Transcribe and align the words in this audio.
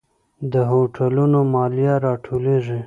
د 0.51 0.53
هوټلونو 0.69 1.39
مالیه 1.53 1.95
راټولیږي؟ 2.05 2.79